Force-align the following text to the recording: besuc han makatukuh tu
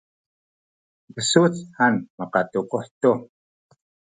besuc 1.13 1.53
han 1.77 1.93
makatukuh 2.17 2.85
tu 3.01 3.11